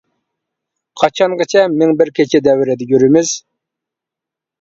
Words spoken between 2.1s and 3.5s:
كېچە دەۋرىدە يۈرىمىز!